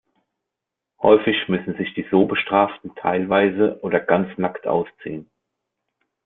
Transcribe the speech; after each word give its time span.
Häufig 1.03 1.47
müssen 1.47 1.77
sich 1.77 1.93
die 1.93 2.07
so 2.09 2.25
Bestraften 2.25 2.95
teilweise 2.95 3.77
oder 3.83 3.99
ganz 3.99 4.35
nackt 4.39 4.65
ausziehen. 4.65 5.29